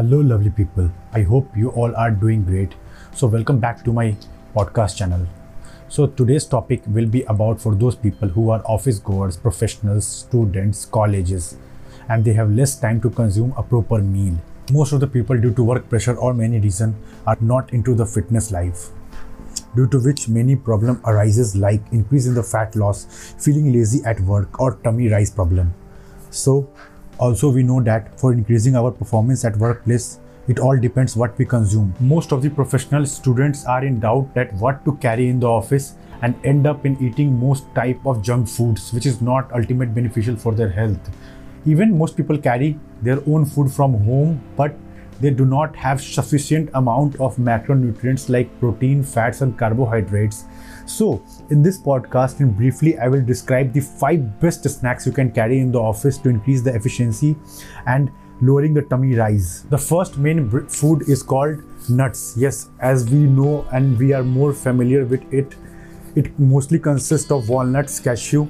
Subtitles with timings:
[0.00, 0.90] Hello, lovely people.
[1.12, 2.74] I hope you all are doing great.
[3.14, 4.16] So, welcome back to my
[4.56, 5.26] podcast channel.
[5.88, 10.86] So, today's topic will be about for those people who are office goers, professionals, students,
[10.86, 11.58] colleges,
[12.08, 14.38] and they have less time to consume a proper meal.
[14.72, 16.96] Most of the people, due to work pressure or many reasons,
[17.26, 18.88] are not into the fitness life
[19.76, 24.18] due to which many problem arises like increase in the fat loss feeling lazy at
[24.20, 25.74] work or tummy rise problem
[26.30, 26.68] so
[27.20, 31.44] also we know that for increasing our performance at workplace it all depends what we
[31.44, 31.94] consume.
[32.00, 35.94] Most of the professional students are in doubt that what to carry in the office
[36.22, 40.34] and end up in eating most type of junk foods which is not ultimate beneficial
[40.34, 41.10] for their health.
[41.66, 44.74] Even most people carry their own food from home but
[45.20, 50.44] they do not have sufficient amount of macronutrients like protein fats and carbohydrates.
[50.86, 55.30] So in this podcast and briefly i will describe the five best snacks you can
[55.30, 57.36] carry in the office to increase the efficiency
[57.86, 59.64] and lowering the tummy rise.
[59.64, 62.34] The first main food is called nuts.
[62.36, 65.54] Yes as we know and we are more familiar with it
[66.16, 68.48] it mostly consists of walnuts cashew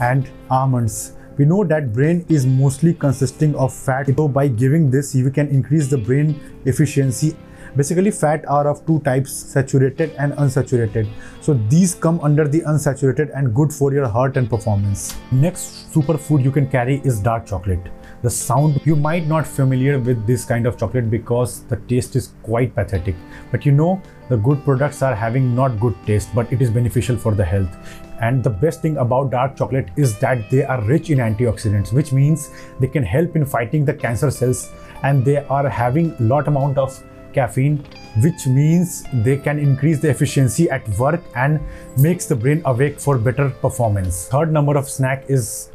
[0.00, 4.08] and almonds we know that brain is mostly consisting of fat.
[4.16, 7.36] So by giving this you can increase the brain efficiency.
[7.76, 11.08] Basically fat are of two types saturated and unsaturated.
[11.40, 15.16] So these come under the unsaturated and good for your heart and performance.
[15.30, 17.90] Next superfood you can carry is dark chocolate
[18.22, 22.34] the sound you might not familiar with this kind of chocolate because the taste is
[22.44, 23.16] quite pathetic.
[23.50, 27.16] But you know the good products are having not good taste but it is beneficial
[27.16, 27.76] for the health.
[28.20, 32.12] And the best thing about dark chocolate is that they are rich in antioxidants which
[32.12, 34.70] means they can help in fighting the cancer cells.
[35.02, 37.84] And they are having lot amount of caffeine
[38.22, 41.58] which means they can increase the efficiency at work and
[41.98, 44.28] makes the brain awake for better performance.
[44.28, 45.70] Third number of snack is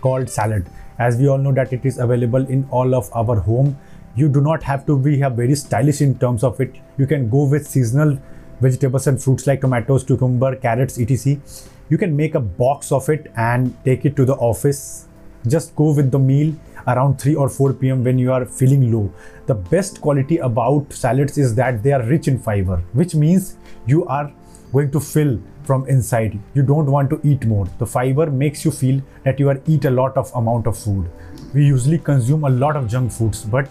[0.00, 0.66] called salad
[0.98, 3.76] as we all know that it is available in all of our home
[4.18, 6.74] you do not have to be very stylish in terms of it.
[6.96, 8.18] You can go with seasonal
[8.60, 11.40] vegetables and fruits like tomatoes cucumber carrots etc.
[11.88, 15.06] You can make a box of it and take it to the office.
[15.46, 16.52] Just go with the meal
[16.88, 19.12] around 3 or 4 pm when you are feeling low.
[19.46, 24.04] The best quality about salads is that they are rich in fiber which means you
[24.06, 24.32] are
[24.72, 26.38] going to fill from inside.
[26.54, 27.66] You don't want to eat more.
[27.78, 31.10] The fiber makes you feel that you are eat a lot of amount of food.
[31.54, 33.68] We usually consume a lot of junk foods but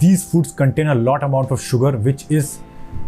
[0.00, 2.58] these foods contain a lot amount of sugar which is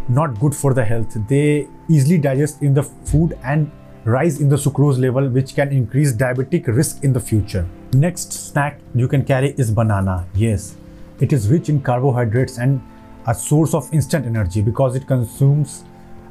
[0.09, 1.17] not good for the health.
[1.29, 3.71] They easily digest in the food and
[4.05, 7.67] rise in the sucrose level which can increase diabetic risk in the future.
[7.93, 10.27] Next snack you can carry is banana.
[10.35, 10.77] Yes
[11.21, 12.81] it is rich in carbohydrates and
[13.27, 15.85] a source of instant energy because it consumes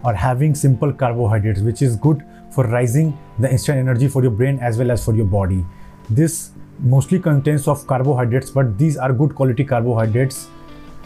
[0.07, 2.23] or having simple carbohydrates which is good
[2.57, 3.07] for rising
[3.45, 5.65] the instant energy for your brain as well as for your body.
[6.09, 10.47] This mostly contains of carbohydrates but these are good quality carbohydrates.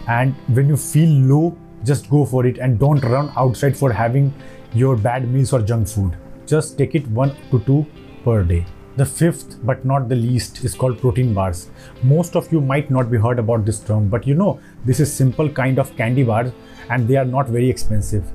[0.08, 4.32] And when you feel low just go for it and don't run outside for having
[4.74, 6.16] your bad meals or junk food.
[6.46, 7.88] Just take it one to two
[8.24, 8.66] per day.
[8.98, 11.72] The fifth but not the least is called protein bars.
[12.04, 15.12] Most of you might not be heard about this term but you know this is
[15.12, 16.52] simple kind of candy bars
[16.92, 18.32] and they are not very expensive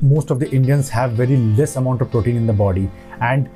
[0.00, 2.90] most of the Indians have very less amount of protein in the body.
[3.20, 3.48] And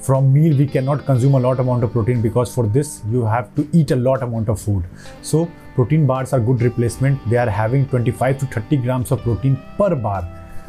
[0.00, 3.52] from meal we cannot consume a lot amount of protein because for this you have
[3.56, 4.84] to eat a lot amount of food.
[5.22, 7.28] So protein bars are good replacement.
[7.28, 10.26] They are having 25 to 30 grams of protein per bar.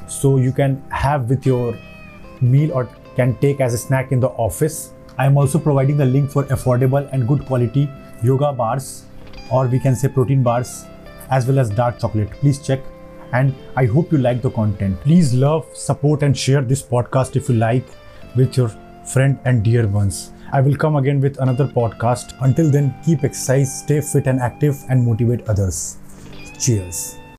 [0.08, 1.78] So you can have with your
[2.42, 4.94] meal or can take as a snack in the office.
[5.18, 7.90] I am also providing the link for affordable and good quality
[8.24, 9.06] yoga bars
[9.52, 10.86] or we can say protein bars
[11.30, 12.32] as well as dark chocolate.
[12.32, 12.80] Please check
[13.34, 15.00] and I hope you like the content.
[15.02, 17.86] Please love, support, and share this podcast if you like
[18.36, 18.70] with your
[19.14, 20.32] friend and dear ones.
[20.52, 22.34] I will come again with another podcast.
[22.42, 25.98] Until then, keep exercise, stay fit and active, and motivate others.
[26.60, 27.20] Cheers.